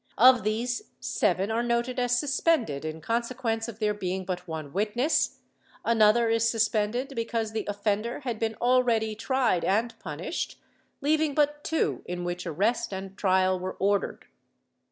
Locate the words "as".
1.99-2.17